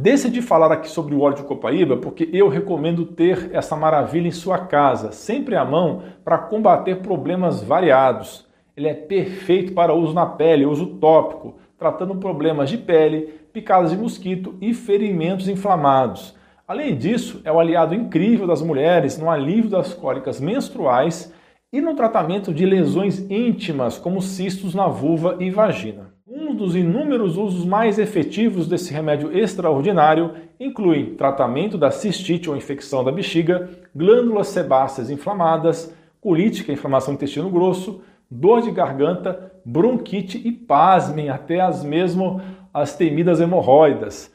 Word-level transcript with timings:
Decidi 0.00 0.42
falar 0.42 0.72
aqui 0.72 0.88
sobre 0.88 1.14
o 1.14 1.20
óleo 1.20 1.36
de 1.36 1.44
copaíba 1.44 1.96
porque 1.96 2.28
eu 2.32 2.48
recomendo 2.48 3.06
ter 3.06 3.50
essa 3.54 3.76
maravilha 3.76 4.26
em 4.26 4.32
sua 4.32 4.58
casa, 4.58 5.12
sempre 5.12 5.54
à 5.54 5.64
mão, 5.64 6.02
para 6.24 6.36
combater 6.36 6.96
problemas 6.96 7.62
variados. 7.62 8.44
Ele 8.76 8.88
é 8.88 8.94
perfeito 8.94 9.72
para 9.72 9.94
uso 9.94 10.12
na 10.12 10.26
pele, 10.26 10.66
uso 10.66 10.96
tópico, 10.96 11.54
tratando 11.78 12.16
problemas 12.16 12.70
de 12.70 12.76
pele, 12.76 13.38
picadas 13.52 13.92
de 13.92 13.96
mosquito 13.96 14.56
e 14.60 14.74
ferimentos 14.74 15.48
inflamados. 15.48 16.34
Além 16.66 16.96
disso, 16.96 17.40
é 17.44 17.52
o 17.52 17.60
aliado 17.60 17.94
incrível 17.94 18.48
das 18.48 18.62
mulheres 18.62 19.16
no 19.16 19.30
alívio 19.30 19.70
das 19.70 19.94
cólicas 19.94 20.40
menstruais 20.40 21.32
e 21.72 21.80
no 21.80 21.94
tratamento 21.94 22.52
de 22.52 22.66
lesões 22.66 23.20
íntimas, 23.30 23.96
como 23.96 24.20
cistos 24.20 24.74
na 24.74 24.88
vulva 24.88 25.36
e 25.38 25.52
vagina. 25.52 26.12
Um 26.54 26.56
dos 26.56 26.76
inúmeros 26.76 27.36
usos 27.36 27.64
mais 27.64 27.98
efetivos 27.98 28.68
desse 28.68 28.94
remédio 28.94 29.36
extraordinário 29.36 30.34
inclui 30.60 31.16
tratamento 31.16 31.76
da 31.76 31.90
cistite 31.90 32.48
ou 32.48 32.56
infecção 32.56 33.02
da 33.02 33.10
bexiga, 33.10 33.68
glândulas 33.92 34.46
sebáceas 34.46 35.10
inflamadas, 35.10 35.92
colite, 36.20 36.62
que 36.62 36.70
é 36.70 36.74
inflamação 36.74 37.12
do 37.12 37.16
intestino 37.16 37.50
grosso, 37.50 38.02
dor 38.30 38.62
de 38.62 38.70
garganta, 38.70 39.52
bronquite 39.64 40.40
e, 40.44 40.52
pasmem, 40.52 41.28
até 41.28 41.60
as 41.60 41.82
mesmo 41.82 42.40
as 42.72 42.96
temidas 42.96 43.40
hemorroidas. 43.40 44.32